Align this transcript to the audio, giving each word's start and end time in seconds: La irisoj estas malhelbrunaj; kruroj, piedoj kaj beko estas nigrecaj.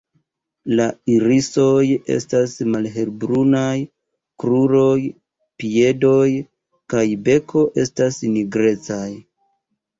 La 0.77 0.85
irisoj 1.15 1.81
estas 2.13 2.55
malhelbrunaj; 2.77 3.75
kruroj, 4.45 4.97
piedoj 5.65 6.25
kaj 6.97 7.07
beko 7.31 7.67
estas 7.87 8.23
nigrecaj. 8.37 9.07